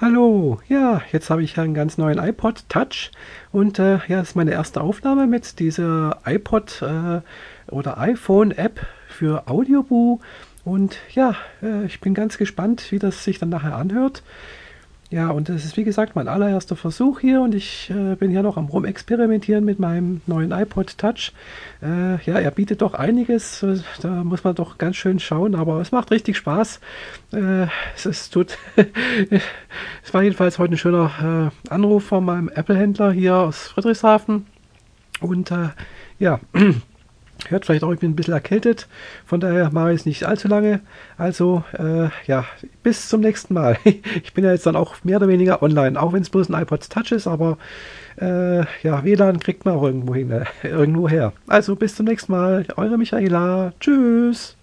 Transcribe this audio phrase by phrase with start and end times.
[0.00, 3.10] Hallo, ja, jetzt habe ich einen ganz neuen iPod Touch.
[3.50, 7.20] Und äh, ja, das ist meine erste Aufnahme mit dieser iPod äh,
[7.68, 10.20] oder iPhone App für Audioboo.
[10.64, 11.34] Und ja,
[11.64, 14.22] äh, ich bin ganz gespannt, wie das sich dann nachher anhört.
[15.10, 18.42] Ja, und das ist wie gesagt mein allererster Versuch hier und ich äh, bin hier
[18.42, 21.32] noch am Rumexperimentieren mit meinem neuen iPod Touch.
[21.82, 23.64] Äh, ja, er bietet doch einiges,
[24.02, 26.80] da muss man doch ganz schön schauen, aber es macht richtig Spaß.
[27.32, 28.58] Äh, es, es, tut
[30.04, 34.44] es war jedenfalls heute ein schöner äh, Anruf von meinem Apple-Händler hier aus Friedrichshafen
[35.22, 35.70] und äh,
[36.18, 36.38] ja.
[37.50, 38.88] Hört vielleicht auch, ich bin ein bisschen erkältet,
[39.24, 40.80] von daher mache ich es nicht allzu lange.
[41.16, 42.44] Also, äh, ja,
[42.82, 43.78] bis zum nächsten Mal.
[44.22, 46.60] Ich bin ja jetzt dann auch mehr oder weniger online, auch wenn es bloß ein
[46.60, 47.58] iPod Touch ist, aber
[48.20, 51.32] äh, ja, WLAN kriegt man auch irgendwo hin, äh, irgendwo her.
[51.46, 52.66] Also, bis zum nächsten Mal.
[52.76, 53.72] Eure Michaela.
[53.80, 54.57] Tschüss.